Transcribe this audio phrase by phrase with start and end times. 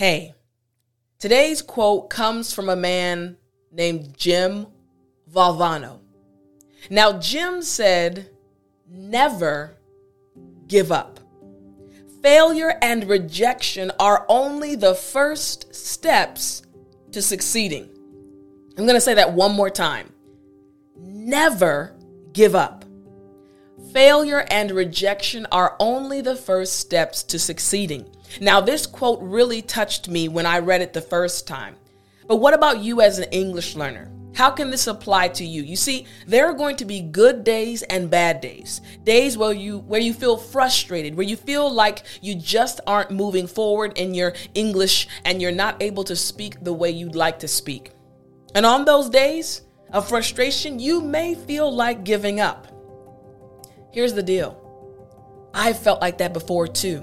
[0.00, 0.32] Hey,
[1.18, 3.36] today's quote comes from a man
[3.70, 4.66] named Jim
[5.30, 5.98] Valvano.
[6.88, 8.30] Now, Jim said,
[8.88, 9.76] never
[10.68, 11.20] give up.
[12.22, 16.62] Failure and rejection are only the first steps
[17.12, 17.90] to succeeding.
[18.78, 20.14] I'm going to say that one more time.
[20.96, 21.94] Never
[22.32, 22.79] give up.
[23.92, 28.08] Failure and rejection are only the first steps to succeeding.
[28.40, 31.74] Now, this quote really touched me when I read it the first time.
[32.28, 34.08] But what about you as an English learner?
[34.32, 35.62] How can this apply to you?
[35.62, 38.80] You see, there are going to be good days and bad days.
[39.02, 43.48] Days where you where you feel frustrated, where you feel like you just aren't moving
[43.48, 47.48] forward in your English and you're not able to speak the way you'd like to
[47.48, 47.90] speak.
[48.54, 49.62] And on those days
[49.92, 52.69] of frustration, you may feel like giving up.
[53.92, 54.56] Here's the deal.
[55.52, 57.00] I felt like that before too.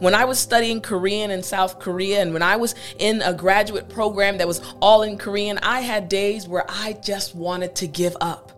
[0.00, 3.88] When I was studying Korean in South Korea and when I was in a graduate
[3.88, 8.16] program that was all in Korean, I had days where I just wanted to give
[8.20, 8.52] up.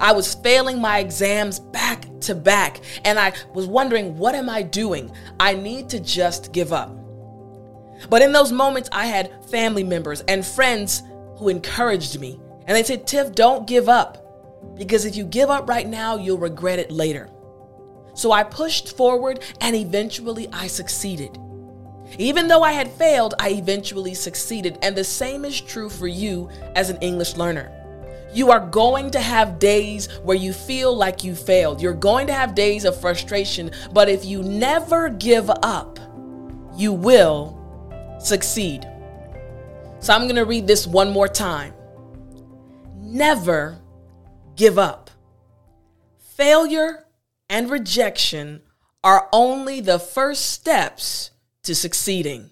[0.00, 4.62] I was failing my exams back to back and I was wondering, what am I
[4.62, 5.12] doing?
[5.38, 6.90] I need to just give up.
[8.10, 11.02] But in those moments, I had family members and friends
[11.36, 12.40] who encouraged me.
[12.66, 14.25] And they said, Tiff, don't give up.
[14.74, 17.30] Because if you give up right now, you'll regret it later.
[18.14, 21.38] So I pushed forward and eventually I succeeded.
[22.18, 24.78] Even though I had failed, I eventually succeeded.
[24.82, 27.72] And the same is true for you as an English learner.
[28.32, 31.80] You are going to have days where you feel like you failed.
[31.80, 33.70] You're going to have days of frustration.
[33.92, 35.98] But if you never give up,
[36.76, 37.56] you will
[38.20, 38.86] succeed.
[40.00, 41.72] So I'm going to read this one more time.
[42.96, 43.78] Never
[44.56, 45.10] give up.
[46.18, 47.04] Failure
[47.48, 48.62] and rejection
[49.04, 51.30] are only the first steps
[51.62, 52.50] to succeeding.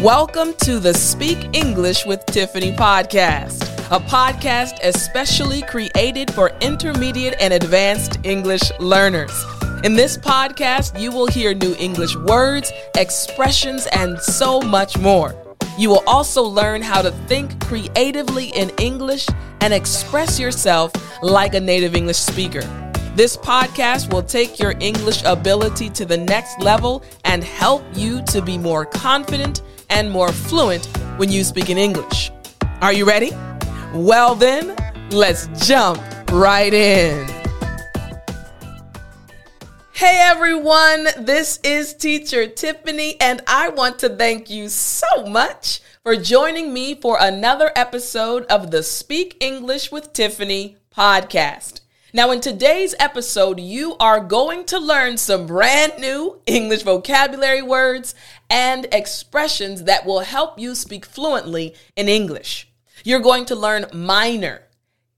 [0.00, 7.52] Welcome to the Speak English with Tiffani podcast, a podcast especially created for intermediate and
[7.52, 9.59] advanced English learners.
[9.82, 15.34] In this podcast, you will hear new English words, expressions, and so much more.
[15.78, 19.26] You will also learn how to think creatively in English
[19.62, 20.92] and express yourself
[21.22, 22.60] like a native English speaker.
[23.16, 28.42] This podcast will take your English ability to the next level and help you to
[28.42, 30.84] be more confident and more fluent
[31.16, 32.30] when you speak in English.
[32.82, 33.30] Are you ready?
[33.94, 34.76] Well, then,
[35.10, 37.39] let's jump right in.
[40.00, 46.16] Hey everyone, this is teacher Tiffani, and I want to thank you so much for
[46.16, 51.82] joining me for another episode of the Speak English with Tiffani podcast.
[52.14, 58.14] Now, in today's episode, you are going to learn some brand new English vocabulary words
[58.48, 62.72] and expressions that will help you speak fluently in English.
[63.04, 64.62] You're going to learn minor,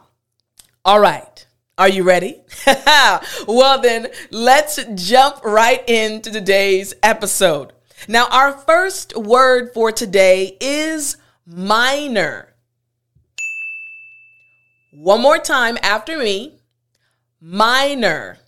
[0.83, 1.45] All right.
[1.77, 2.41] Are you ready?
[3.47, 7.73] well, then, let's jump right into today's episode.
[8.07, 12.55] Now, our first word for today is minor.
[14.91, 16.59] One more time after me.
[17.39, 18.39] Minor.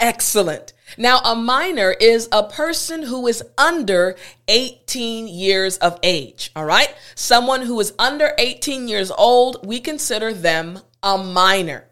[0.00, 0.72] Excellent.
[1.00, 4.16] Now, a minor is a person who is under
[4.48, 6.92] 18 years of age, all right?
[7.14, 11.84] Someone who is under 18 years old, we consider them a minor.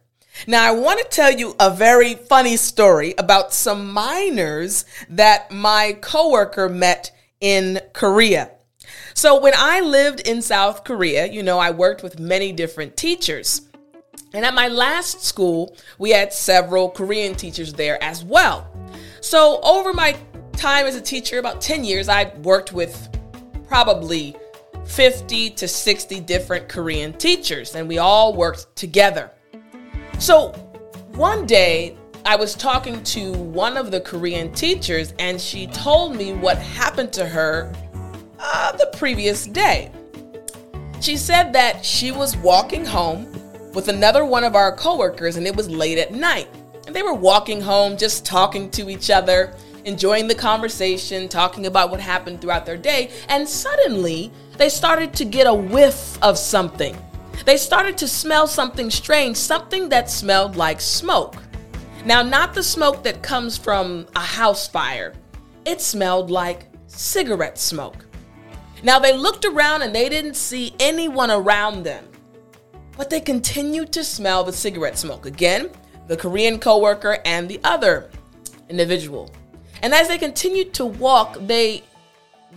[0.49, 5.97] Now, I want to tell you a very funny story about some minors that my
[6.01, 8.51] coworker met in Korea.
[9.15, 13.63] So when I lived in South Korea, you know, I worked with many different teachers.
[14.35, 18.69] And at my last school, we had several Korean teachers there as well.
[19.21, 20.17] So over my
[20.53, 23.09] time as a teacher, about 10 years, I worked with
[23.69, 24.37] probably
[24.87, 29.31] 50 to 60 different Korean teachers, and we all worked together.
[30.19, 30.53] So
[31.13, 36.33] one day, I was talking to one of the Korean teachers, and she told me
[36.33, 37.73] what happened to her
[38.39, 39.93] uh, the previous day.
[41.01, 43.31] She said that she was walking home
[43.75, 46.49] with another one of our coworkers, and it was late at night.
[46.87, 49.55] And they were walking home, just talking to each other,
[49.85, 53.11] enjoying the conversation, talking about what happened throughout their day.
[53.29, 56.97] And suddenly, they started to get a whiff of something.
[57.45, 61.37] They started to smell something strange, something that smelled like smoke.
[62.05, 65.13] Now, not the smoke that comes from a house fire,
[65.65, 68.07] it smelled like cigarette smoke.
[68.83, 72.05] Now, they looked around and they didn't see anyone around them,
[72.97, 75.27] but they continued to smell the cigarette smoke.
[75.27, 75.71] Again,
[76.07, 78.11] the Korean coworker and the other
[78.69, 79.31] individual.
[79.83, 81.83] And as they continued to walk, they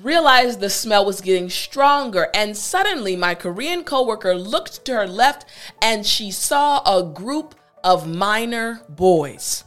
[0.02, 2.30] realized the smell was getting stronger.
[2.34, 5.46] And suddenly, my Korean coworker looked to her left
[5.82, 9.64] and she saw a group of minor boys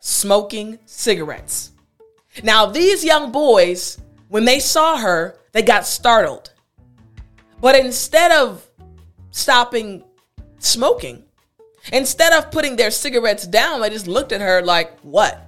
[0.00, 1.72] smoking cigarettes.
[2.42, 3.98] Now, these young boys,
[4.28, 6.52] when they saw her, they got startled.
[7.60, 8.66] But instead of
[9.30, 10.04] stopping
[10.58, 11.24] smoking,
[11.92, 15.46] instead of putting their cigarettes down, they just looked at her like, What?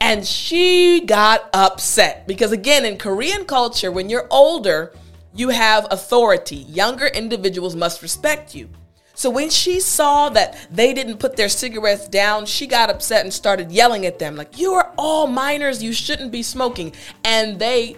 [0.00, 4.92] And she got upset because, again, in Korean culture, when you're older,
[5.34, 6.56] you have authority.
[6.56, 8.68] Younger individuals must respect you.
[9.14, 13.32] So when she saw that they didn't put their cigarettes down, she got upset and
[13.32, 16.92] started yelling at them, like, You are all minors, you shouldn't be smoking.
[17.24, 17.96] And they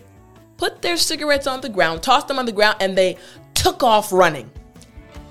[0.59, 3.17] put their cigarettes on the ground, tossed them on the ground, and they
[3.55, 4.51] took off running.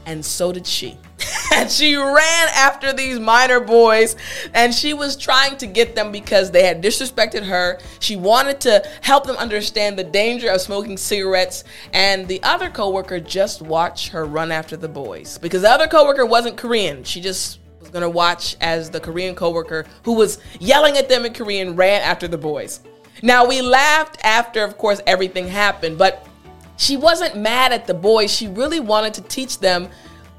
[0.05, 0.97] And so did she.
[1.53, 4.15] and she ran after these minor boys
[4.53, 7.79] and she was trying to get them because they had disrespected her.
[7.99, 13.19] She wanted to help them understand the danger of smoking cigarettes and the other coworker
[13.19, 17.03] just watched her run after the boys because the other coworker wasn't Korean.
[17.03, 21.25] She just was going to watch as the Korean coworker who was yelling at them
[21.25, 22.81] in Korean ran after the boys.
[23.23, 26.27] Now we laughed after of course everything happened, but
[26.77, 28.31] she wasn't mad at the boys.
[28.31, 29.89] She really wanted to teach them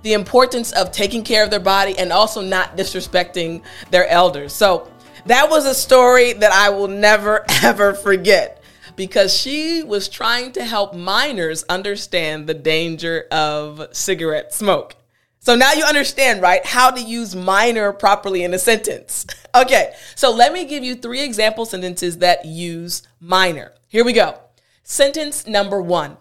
[0.08, 3.60] the importance of taking care of their body and also not disrespecting
[3.90, 4.54] their elders.
[4.54, 4.90] So
[5.26, 8.62] that was a story that I will never ever forget
[8.96, 14.96] because she was trying to help minors understand the danger of cigarette smoke.
[15.40, 19.26] So now you understand, right, how to use minor properly in a sentence.
[19.54, 23.72] okay, so let me give you three example sentences that use minor.
[23.88, 24.40] Here we go.
[24.84, 26.16] Sentence number one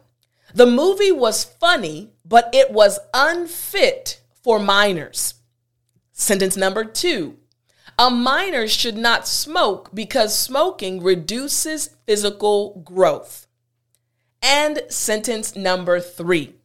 [0.54, 5.36] The movie was funny but it was unfit for minors.
[6.12, 7.38] Sentence number two
[8.00, 13.48] a minor should not smoke because smoking reduces physical growth.
[14.42, 16.58] And sentence number three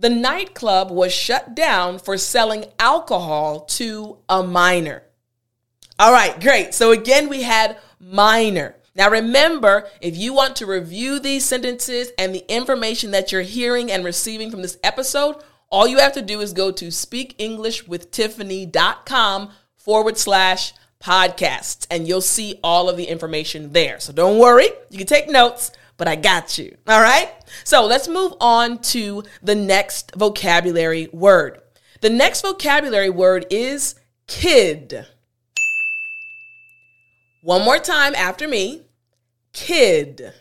[0.00, 5.02] the nightclub was shut down for selling alcohol to a minor.
[5.98, 6.72] All right, great.
[6.72, 8.76] So again, we had minor.
[8.94, 13.88] Now, remember, if you want to review these sentences and the information that you're hearing
[13.90, 15.36] and receiving from this episode,
[15.70, 20.72] all you have to do is go to speakenglishwithtiffani.com forward slash
[21.02, 23.98] podcasts, and you'll see all of the information there.
[24.00, 26.76] So don't worry, you can take notes, but I got you.
[26.86, 27.32] All right?
[27.64, 31.60] So let's move on to the next vocabulary word.
[32.00, 33.94] The next vocabulary word is
[34.26, 35.06] kid.
[37.42, 38.82] One more time after me.
[39.52, 40.32] Kid.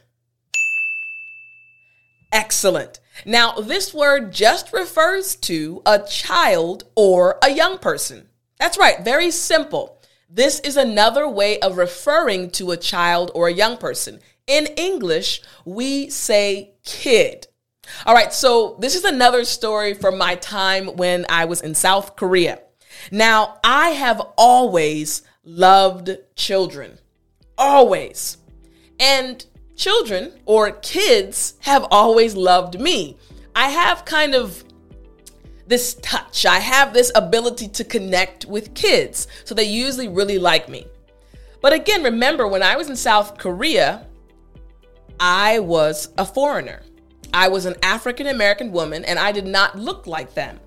[2.31, 2.99] Excellent.
[3.25, 8.29] Now, this word just refers to a child or a young person.
[8.59, 10.01] That's right, very simple.
[10.29, 14.19] This is another way of referring to a child or a young person.
[14.45, 17.47] In English, we say kid.
[18.05, 22.15] All right, so this is another story from my time when I was in South
[22.15, 22.59] Korea.
[23.11, 26.99] Now, I have always loved children.
[27.57, 28.37] Always.
[28.99, 33.17] And children or kids have always loved me.
[33.55, 34.63] I have kind of
[35.67, 36.45] this touch.
[36.45, 39.27] I have this ability to connect with kids.
[39.45, 40.85] So they usually really like me.
[41.61, 44.07] But again, remember when I was in South Korea,
[45.19, 46.81] I was a foreigner.
[47.33, 50.59] I was an African American woman and I did not look like them.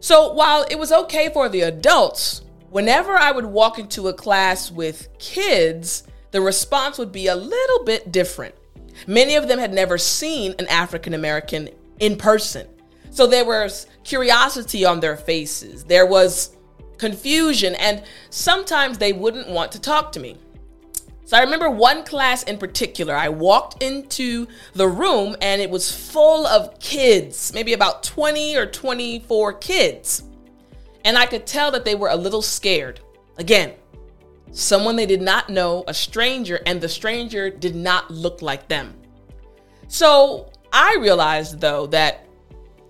[0.00, 4.70] So while it was okay for the adults, whenever I would walk into a class
[4.70, 6.02] with kids,
[6.36, 8.54] the response would be a little bit different.
[9.06, 12.66] Many of them had never seen an African American in person.
[13.10, 15.84] So there was curiosity on their faces.
[15.84, 16.54] There was
[16.98, 20.36] confusion, and sometimes they wouldn't want to talk to me.
[21.24, 23.14] So I remember one class in particular.
[23.16, 28.66] I walked into the room and it was full of kids, maybe about 20 or
[28.66, 30.22] 24 kids.
[31.02, 33.00] And I could tell that they were a little scared.
[33.38, 33.72] Again,
[34.56, 38.94] someone they did not know, a stranger, and the stranger did not look like them.
[39.88, 42.26] So I realized though that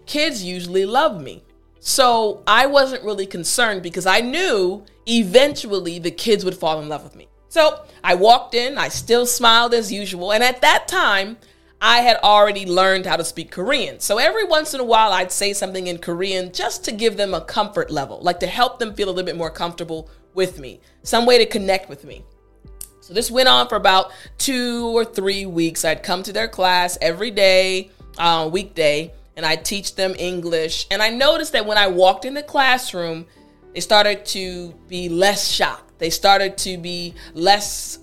[0.07, 1.43] kids usually love me.
[1.81, 7.03] So I wasn't really concerned because I knew eventually the kids would fall in love
[7.03, 7.29] with me.
[7.49, 11.37] So I walked in, I still smiled as usual, and at that time,
[11.81, 14.01] I had already learned how to speak Korean.
[14.01, 17.35] So every once in a while, I'd say something in Korean just to give them
[17.35, 20.81] a comfort level, like to help them feel a little bit more comfortable with me,
[21.02, 22.23] some way to connect with me.
[23.00, 25.85] So this went on for about two or three weeks.
[25.85, 30.87] I'd come to their class every day, uh, weekday, and I'd teach them English.
[30.90, 33.26] And I noticed that when I walked in the classroom,
[33.75, 35.99] they started to be less shocked.
[35.99, 38.00] They started to be less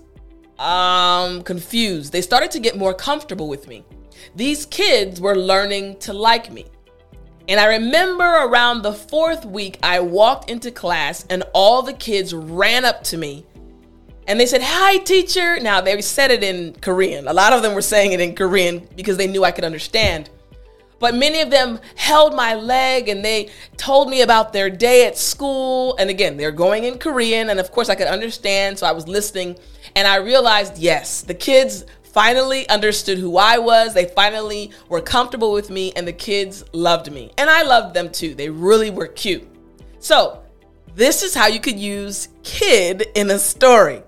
[0.58, 2.12] um, confused.
[2.12, 3.84] They started to get more comfortable with me.
[4.34, 6.66] These kids were learning to like me.
[7.48, 12.32] And I remember around the fourth week, I walked into class and all the kids
[12.32, 13.44] ran up to me
[14.26, 15.60] and they said, Hi, teacher.
[15.60, 17.28] Now, they said it in Korean.
[17.28, 20.30] A lot of them were saying it in Korean because they knew I could understand.
[20.98, 25.18] But many of them held my leg and they told me about their day at
[25.18, 25.96] school.
[25.98, 27.50] And again, they're going in Korean.
[27.50, 28.78] And of course, I could understand.
[28.78, 29.58] So I was listening
[29.94, 31.84] and I realized yes, the kids
[32.14, 33.92] finally understood who I was.
[33.92, 37.32] They finally were comfortable with me, and the kids loved me.
[37.36, 38.34] And I loved them too.
[38.34, 39.46] They really were cute.
[39.98, 40.40] So,
[40.94, 44.02] this is how you could use kid in a story.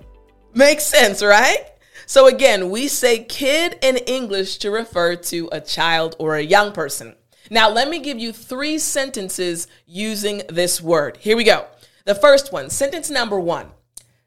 [0.54, 1.64] Makes sense, right?
[2.06, 6.72] So, again, we say kid in English to refer to a child or a young
[6.72, 7.16] person.
[7.50, 11.16] Now, let me give you three sentences using this word.
[11.16, 11.66] Here we go.
[12.04, 13.70] The first one, sentence number one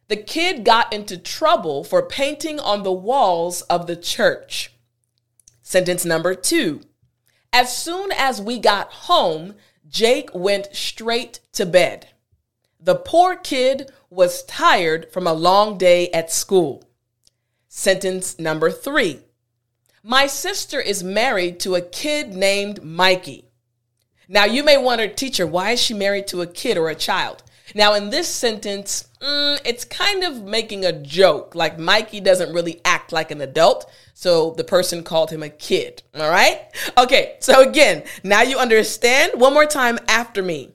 [0.09, 4.73] the kid got into trouble for painting on the walls of the church.
[5.61, 6.81] Sentence number two.
[7.53, 9.53] As soon as we got home,
[9.87, 12.09] Jake went straight to bed.
[12.79, 16.89] The poor kid was tired from a long day at school.
[17.67, 19.19] Sentence number three.
[20.01, 23.45] My sister is married to a kid named Mikey.
[24.27, 27.43] Now, you may wonder, teacher, why is she married to a kid or a child?
[27.75, 31.55] Now, in this sentence, mm, it's kind of making a joke.
[31.55, 36.03] Like Mikey doesn't really act like an adult, so the person called him a kid.
[36.15, 36.61] All right?
[36.97, 39.39] Okay, so again, now you understand.
[39.39, 40.73] One more time after me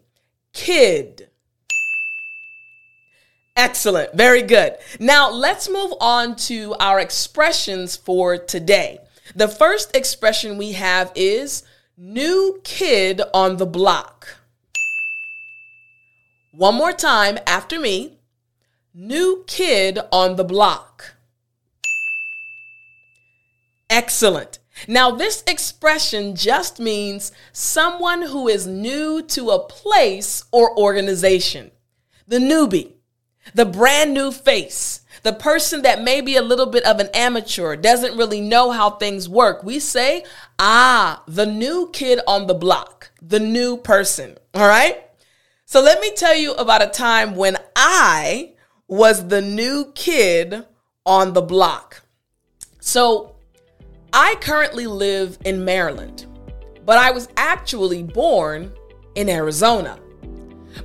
[0.54, 1.28] kid.
[3.56, 4.14] Excellent.
[4.14, 4.76] Very good.
[4.98, 8.98] Now let's move on to our expressions for today.
[9.36, 11.62] The first expression we have is
[11.96, 14.38] new kid on the block.
[16.56, 18.18] One more time after me.
[18.94, 21.16] New kid on the block.
[23.90, 24.60] Excellent.
[24.86, 31.72] Now, this expression just means someone who is new to a place or organization.
[32.28, 32.92] The newbie,
[33.52, 37.74] the brand new face, the person that may be a little bit of an amateur,
[37.74, 39.64] doesn't really know how things work.
[39.64, 40.24] We say,
[40.60, 44.38] ah, the new kid on the block, the new person.
[44.54, 45.03] All right?
[45.74, 48.52] So let me tell you about a time when I
[48.86, 50.64] was the new kid
[51.04, 52.00] on the block.
[52.78, 53.34] So
[54.12, 56.26] I currently live in Maryland,
[56.86, 58.72] but I was actually born
[59.16, 59.98] in Arizona.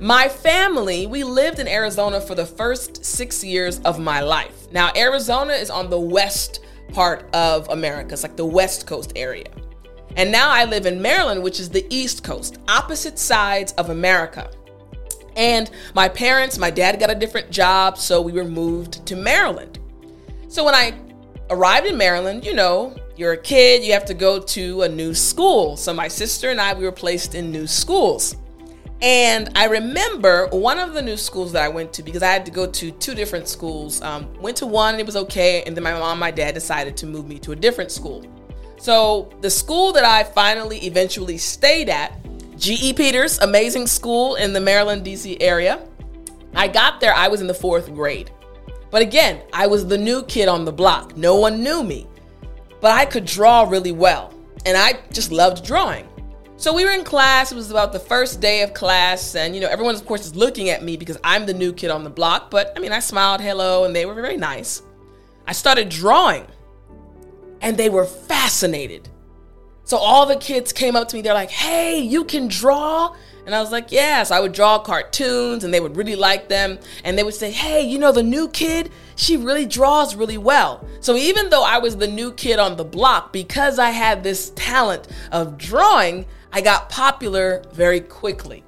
[0.00, 4.72] My family, we lived in Arizona for the first six years of my life.
[4.72, 9.52] Now, Arizona is on the west part of America, it's like the West Coast area.
[10.16, 14.50] And now I live in Maryland, which is the East Coast, opposite sides of America.
[15.40, 19.78] And my parents, my dad got a different job, so we were moved to Maryland.
[20.48, 20.92] So when I
[21.48, 25.14] arrived in Maryland, you know, you're a kid, you have to go to a new
[25.14, 25.78] school.
[25.78, 28.36] So my sister and I, we were placed in new schools.
[29.00, 32.44] And I remember one of the new schools that I went to because I had
[32.44, 34.02] to go to two different schools.
[34.02, 36.52] Um, went to one and it was okay, and then my mom, and my dad
[36.52, 38.26] decided to move me to a different school.
[38.76, 42.12] So the school that I finally eventually stayed at
[42.60, 42.92] G.E.
[42.92, 45.40] Peters, amazing school in the Maryland, D.C.
[45.40, 45.82] area.
[46.54, 48.30] I got there, I was in the fourth grade.
[48.90, 51.16] But again, I was the new kid on the block.
[51.16, 52.06] No one knew me.
[52.82, 54.34] But I could draw really well,
[54.66, 56.06] and I just loved drawing.
[56.58, 57.50] So we were in class.
[57.50, 60.36] It was about the first day of class, and you know, everyone, of course, is
[60.36, 62.50] looking at me because I'm the new kid on the block.
[62.50, 64.82] But I mean, I smiled hello, and they were very nice.
[65.46, 66.46] I started drawing.
[67.62, 69.08] and they were fascinated.
[69.90, 73.12] So all the kids came up to me, they're like, hey, you can draw?
[73.44, 74.22] And I was like, yes, yeah.
[74.22, 76.78] so I would draw cartoons and they would really like them.
[77.02, 80.86] And they would say, hey, you know, the new kid, she really draws really well.
[81.00, 84.50] So even though I was the new kid on the block, because I had this
[84.50, 88.62] talent of drawing, I got popular very quickly.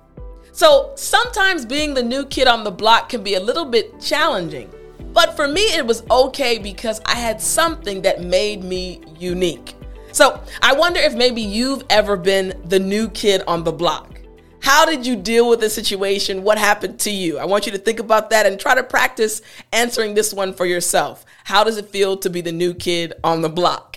[0.51, 4.69] So sometimes being the new kid on the block can be a little bit challenging.
[5.13, 9.77] But for me, it was okay because I had something that made me unique.
[10.13, 14.21] So I wonder if maybe you've ever been the new kid on the block.
[14.61, 16.45] How did you deal with the situation?
[16.45, 17.39] What happened to you?
[17.39, 19.43] I want you to think about that and try to practice
[19.73, 21.25] answering this one for yourself.
[21.45, 23.97] How does it feel to be the new kid on the block?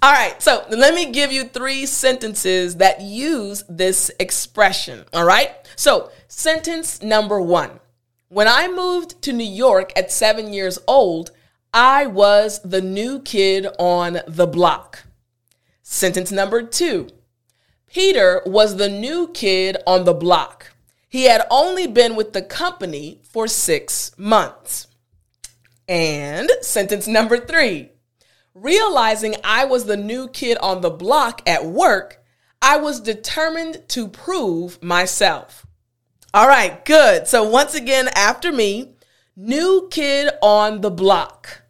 [0.00, 5.04] All right, so let me give you three sentences that use this expression.
[5.12, 7.80] All right, so sentence number one
[8.28, 11.32] When I moved to New York at seven years old,
[11.74, 15.05] I was the new kid on the block.
[15.88, 17.06] Sentence number two
[17.86, 20.72] Peter was the new kid on the block.
[21.08, 24.88] He had only been with the company for six months.
[25.86, 27.90] And sentence number three
[28.52, 32.20] realizing I was the new kid on the block at work,
[32.60, 35.64] I was determined to prove myself.
[36.34, 37.28] All right, good.
[37.28, 38.96] So, once again, after me,
[39.36, 41.62] new kid on the block.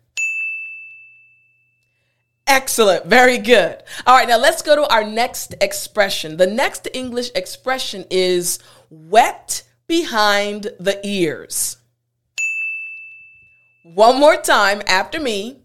[2.46, 3.06] Excellent.
[3.06, 3.82] Very good.
[4.06, 6.36] All right, now let's go to our next expression.
[6.36, 11.76] The next English expression is wet behind the ears.
[13.82, 15.62] One more time after me.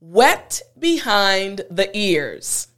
[0.00, 2.68] Wet behind the ears.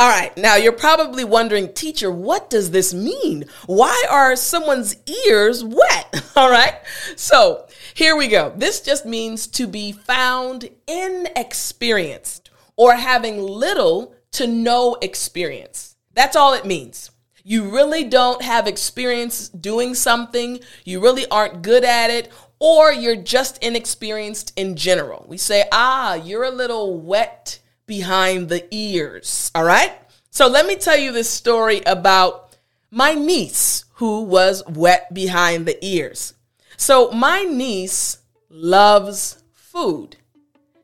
[0.00, 3.46] All right, now you're probably wondering, teacher, what does this mean?
[3.66, 4.94] Why are someone's
[5.26, 6.24] ears wet?
[6.36, 6.74] All right,
[7.16, 7.66] so
[7.98, 8.52] here we go.
[8.54, 15.96] This just means to be found inexperienced or having little to no experience.
[16.14, 17.10] That's all it means.
[17.42, 22.30] You really don't have experience doing something, you really aren't good at it,
[22.60, 25.26] or you're just inexperienced in general.
[25.28, 29.50] We say, ah, you're a little wet behind the ears.
[29.56, 29.92] All right?
[30.30, 32.56] So let me tell you this story about
[32.92, 36.34] my niece who was wet behind the ears.
[36.80, 40.16] So my niece loves food.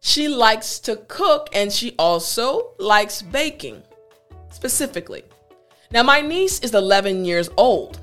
[0.00, 3.80] She likes to cook and she also likes baking
[4.50, 5.22] specifically.
[5.92, 8.00] Now, my niece is 11 years old,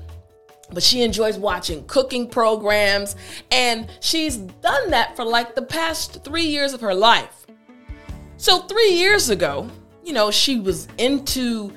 [0.72, 3.14] but she enjoys watching cooking programs
[3.50, 7.46] and she's done that for like the past three years of her life.
[8.38, 9.68] So, three years ago,
[10.02, 11.70] you know, she was into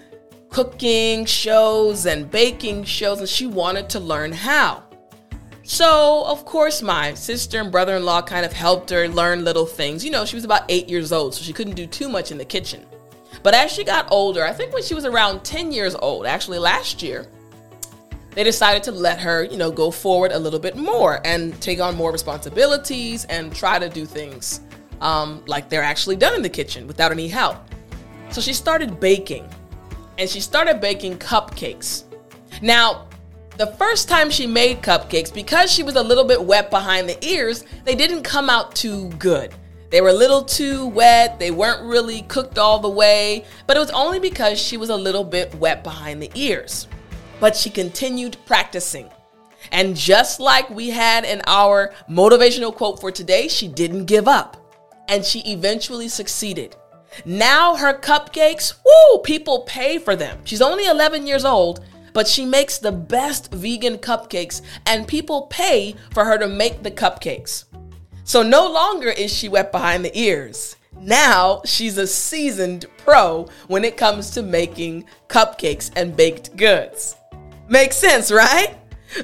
[0.49, 4.85] cooking shows and baking shows, and she wanted to learn how.
[5.67, 9.65] So, of course, my sister and brother in law kind of helped her learn little
[9.65, 10.06] things.
[10.06, 12.38] You know, she was about eight years old, so she couldn't do too much in
[12.38, 12.86] the kitchen.
[13.41, 16.60] But as she got older, I think when she was around 10 years old, actually
[16.60, 17.25] last year,
[18.36, 21.80] they decided to let her, you know, go forward a little bit more and take
[21.80, 24.62] on more responsibilities and try to do things
[25.01, 27.58] um, like they're actually done in the kitchen without any help.
[28.30, 29.49] So she started baking,
[30.19, 32.04] and she started baking cupcakes.
[32.62, 33.08] Now,
[33.58, 37.24] the first time she made cupcakes, because she was a little bit wet behind the
[37.26, 39.54] ears, they didn't come out too good.
[39.91, 43.80] They were a little too wet, they weren't really cooked all the way, but it
[43.80, 46.88] was only because she was a little bit wet behind the ears.
[47.39, 49.10] But she continued practicing.
[49.72, 54.58] And just like we had in our motivational quote for today, she didn't give up
[55.08, 56.76] and she eventually succeeded.
[57.24, 60.39] Now her cupcakes, woo, people pay for them.
[60.44, 65.93] She's only 11 years old, but she makes the best vegan cupcakes and people pay
[66.12, 67.65] for her to make the cupcakes.
[68.23, 70.78] So no longer is she wet behind the ears.
[70.97, 77.17] Now she's a seasoned pro when it comes to making cupcakes and baked goods.
[77.67, 78.78] Makes sense, right?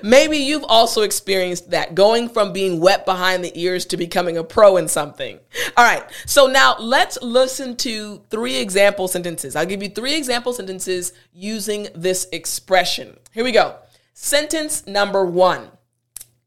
[0.04, 4.44] Maybe you've also experienced that going from being wet behind the ears to becoming a
[4.44, 5.40] pro in something.
[5.78, 9.56] All right, so now let's listen to three example sentences.
[9.56, 13.18] I'll give you three example sentences using this expression.
[13.32, 13.76] Here we go.
[14.14, 15.72] Sentence number one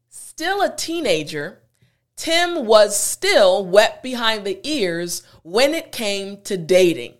[0.09, 1.61] Still a teenager,
[2.15, 7.13] Tim was still wet behind the ears when it came to dating.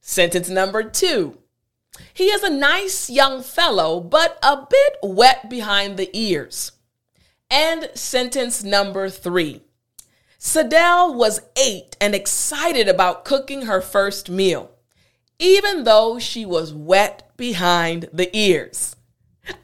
[0.00, 1.38] Sentence number two
[2.12, 6.72] he is a nice young fellow, but a bit wet behind the ears.
[7.50, 9.62] And sentence number three
[10.38, 14.70] Sadell was eight and excited about cooking her first meal,
[15.38, 18.94] even though she was wet behind the ears.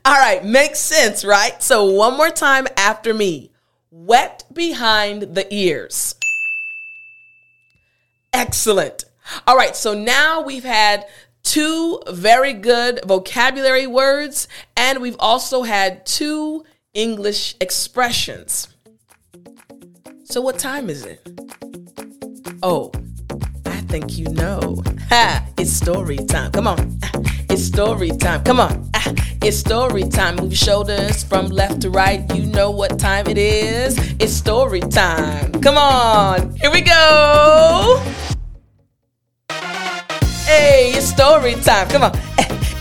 [0.04, 1.62] All right, makes sense, right?
[1.62, 3.52] So, one more time after me
[3.90, 6.16] wet behind the ears.
[8.32, 9.04] Excellent.
[9.46, 11.06] All right, so now we've had
[11.44, 18.68] two very good vocabulary words, and we've also had two English expressions.
[20.24, 21.20] So, what time is it?
[22.62, 22.90] Oh,
[23.66, 24.82] I think you know.
[25.10, 25.46] Ha!
[25.58, 26.50] It's story time.
[26.50, 26.98] Come on.
[27.50, 28.42] It's story time.
[28.42, 28.90] Come on.
[29.42, 30.36] It's story time.
[30.36, 32.24] Move your shoulders from left to right.
[32.34, 33.96] You know what time it is.
[34.18, 35.52] It's story time.
[35.60, 36.56] Come on.
[36.56, 38.02] Here we go.
[40.44, 41.88] Hey, eh, it's story time.
[41.88, 42.12] Come on.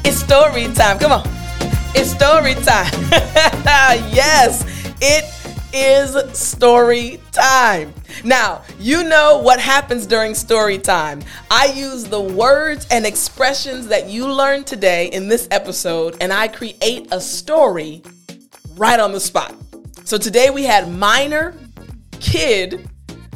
[0.03, 0.99] It's story time.
[0.99, 1.23] Come on.
[1.95, 2.91] It's story time.
[4.11, 4.65] yes,
[5.01, 5.23] it
[5.73, 7.93] is story time.
[8.25, 11.21] Now, you know what happens during story time.
[11.49, 16.49] I use the words and expressions that you learned today in this episode, and I
[16.49, 18.03] create a story
[18.75, 19.55] right on the spot.
[20.03, 21.55] So today we had minor,
[22.19, 22.89] kid,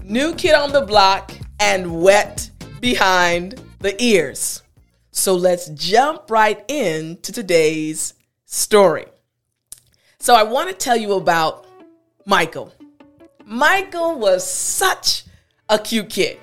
[0.04, 4.62] new kid on the block, and wet behind the ears.
[5.12, 8.14] So let's jump right into today's
[8.46, 9.06] story.
[10.20, 11.66] So I want to tell you about
[12.26, 12.74] Michael.
[13.46, 15.24] Michael was such
[15.70, 16.40] a cute kid.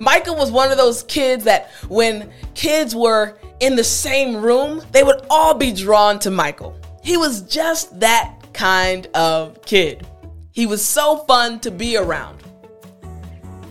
[0.00, 5.02] Michael was one of those kids that when kids were in the same room, they
[5.02, 6.74] would all be drawn to Michael.
[7.02, 10.06] He was just that kind of kid.
[10.52, 12.42] He was so fun to be around.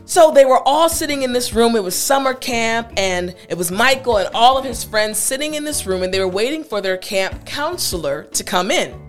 [0.09, 1.75] So they were all sitting in this room.
[1.75, 5.63] It was summer camp, and it was Michael and all of his friends sitting in
[5.63, 8.99] this room, and they were waiting for their camp counselor to come in.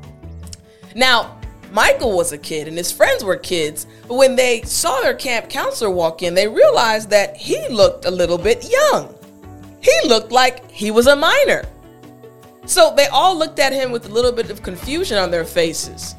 [0.95, 1.41] Now,
[1.73, 5.49] Michael was a kid and his friends were kids, but when they saw their camp
[5.49, 9.15] counselor walk in, they realized that he looked a little bit young.
[9.81, 11.63] He looked like he was a minor.
[12.67, 16.15] So they all looked at him with a little bit of confusion on their faces.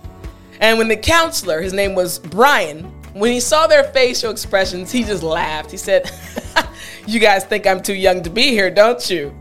[0.60, 5.04] And when the counselor, his name was Brian, when he saw their facial expressions, he
[5.04, 5.72] just laughed.
[5.72, 6.12] He said,
[7.08, 9.36] You guys think I'm too young to be here, don't you?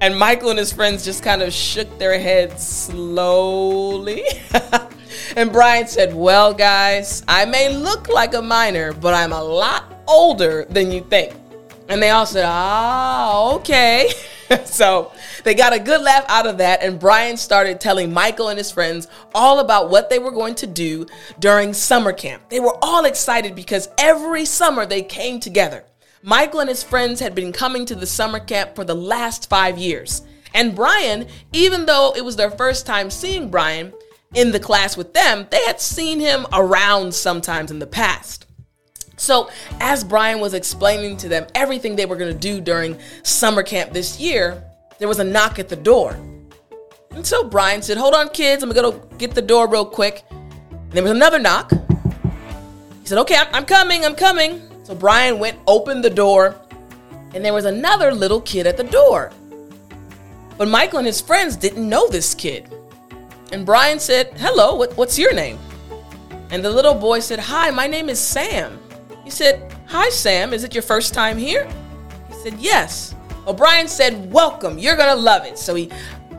[0.00, 4.22] And Michael and his friends just kind of shook their heads slowly.
[5.36, 9.92] and Brian said, Well, guys, I may look like a minor, but I'm a lot
[10.06, 11.34] older than you think.
[11.88, 14.10] And they all said, Ah, okay.
[14.64, 15.12] so
[15.44, 18.70] they got a good laugh out of that, and Brian started telling Michael and his
[18.70, 21.06] friends all about what they were going to do
[21.38, 22.48] during summer camp.
[22.48, 25.84] They were all excited because every summer they came together.
[26.22, 29.78] Michael and his friends had been coming to the summer camp for the last five
[29.78, 30.22] years.
[30.54, 33.92] And Brian, even though it was their first time seeing Brian
[34.34, 38.47] in the class with them, they had seen him around sometimes in the past.
[39.18, 39.50] So,
[39.80, 43.92] as Brian was explaining to them everything they were going to do during summer camp
[43.92, 44.62] this year,
[44.98, 46.16] there was a knock at the door.
[47.10, 50.24] And so Brian said, Hold on, kids, I'm going to get the door real quick.
[50.30, 51.72] And there was another knock.
[53.00, 54.62] He said, Okay, I'm coming, I'm coming.
[54.84, 56.56] So Brian went, opened the door,
[57.34, 59.32] and there was another little kid at the door.
[60.56, 62.72] But Michael and his friends didn't know this kid.
[63.52, 65.58] And Brian said, Hello, what, what's your name?
[66.50, 68.78] And the little boy said, Hi, my name is Sam.
[69.28, 71.70] He said, Hi, Sam, is it your first time here?
[72.28, 73.14] He said, Yes.
[73.46, 75.58] O'Brien said, Welcome, you're gonna love it.
[75.58, 75.90] So he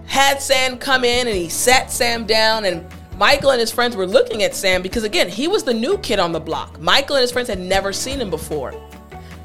[0.08, 2.84] had Sam come in and he sat Sam down, and
[3.16, 6.18] Michael and his friends were looking at Sam because, again, he was the new kid
[6.18, 6.80] on the block.
[6.82, 8.74] Michael and his friends had never seen him before.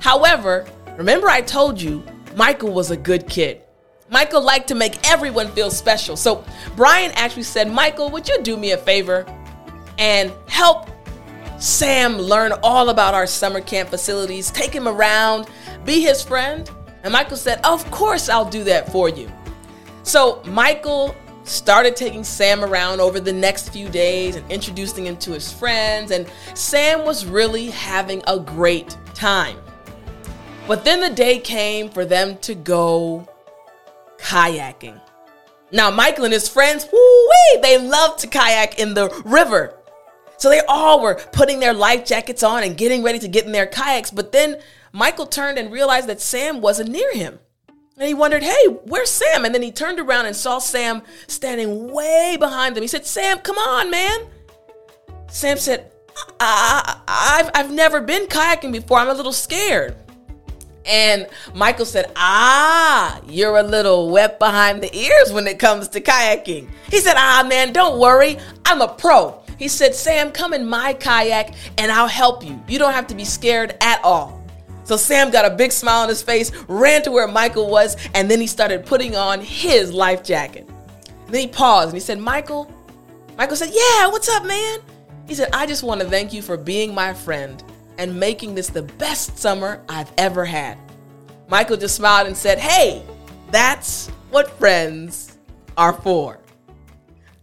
[0.01, 2.03] However, remember I told you
[2.37, 3.61] Michael was a good kid.
[4.09, 6.17] Michael liked to make everyone feel special.
[6.17, 9.27] So Brian actually said, Michael, would you do me a favor
[9.99, 10.89] and help
[11.59, 15.49] Sam learn all about our summer camp facilities, take him around,
[15.85, 16.71] be his friend.
[17.03, 19.31] And Michael said, Of course, I'll do that for you.
[20.03, 21.15] So Michael
[21.45, 26.11] started taking Sam around over the next few days and introducing him to his friends.
[26.11, 29.59] And Sam was really having a great time.
[30.67, 33.29] But then the day came for them to go
[34.19, 35.01] kayaking.
[35.71, 39.75] Now, Michael and his friends, woo-wee, they love to kayak in the river.
[40.37, 43.53] So they all were putting their life jackets on and getting ready to get in
[43.53, 44.11] their kayaks.
[44.11, 44.61] But then
[44.93, 47.39] Michael turned and realized that Sam wasn't near him.
[47.97, 49.45] And he wondered, hey, where's Sam?
[49.45, 52.83] And then he turned around and saw Sam standing way behind them.
[52.83, 54.19] He said, Sam, come on, man.
[55.29, 55.93] Sam said,
[56.41, 57.01] I,
[57.37, 58.99] have I've never been kayaking before.
[58.99, 59.97] I'm a little scared.
[60.87, 66.01] And Michael said, Ah, you're a little wet behind the ears when it comes to
[66.01, 66.69] kayaking.
[66.91, 68.39] He said, Ah, man, don't worry.
[68.67, 69.41] I'm a pro.
[69.59, 72.63] He said, Sam, come in my kayak and I'll help you.
[72.69, 74.43] You don't have to be scared at all.
[74.85, 78.31] So Sam got a big smile on his face, ran to where Michael was, and
[78.31, 80.69] then he started putting on his life jacket.
[81.29, 82.71] then he paused and he said, Michael,
[83.39, 84.81] Michael said, Yeah, what's up, man?
[85.27, 87.63] He said, I just want to thank you for being my friend.
[87.97, 90.77] and making this the best summer I've ever had.
[91.49, 93.05] Michael just smiled and said, Hey,
[93.51, 95.39] that's what friends
[95.77, 96.41] are for.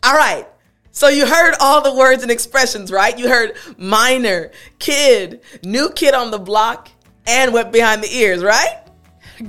[0.04, 0.45] All right.
[0.91, 3.17] So you heard all the words and expressions, right?
[3.17, 6.89] You heard minor, kid, new kid on the block,
[7.25, 8.77] and wet behind the ears, right?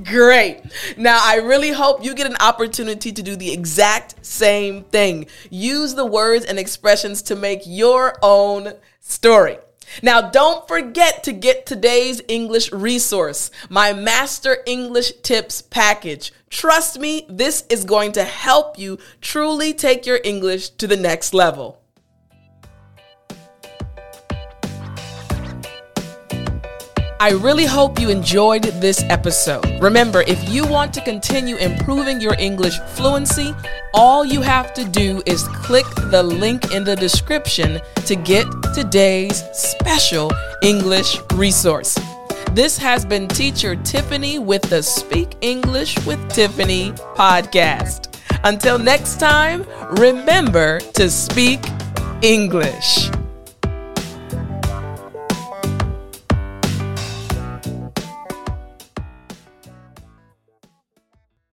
[0.03, 0.61] Great.
[0.97, 5.27] Now, I really hope you get an opportunity to do the exact same thing.
[5.49, 9.57] Use the words and expressions to make your own story.
[10.01, 16.31] Now, don't forget to get today's English resource, my Master English Tips package.
[16.49, 21.33] Trust me, this is going to help you truly take your English to the next
[21.33, 21.82] level.
[27.23, 29.81] I really hope you enjoyed this episode.
[29.81, 33.55] Remember, if you want to continue improving your English fluency,
[33.93, 39.41] all you have to do is click the link in the description to get today's
[39.53, 40.33] special
[40.63, 41.97] English resource.
[42.51, 48.19] This has been Teacher Tiffani with the Speak English with Tiffani podcast.
[48.43, 51.61] Until next time, remember to speak
[52.21, 53.09] English.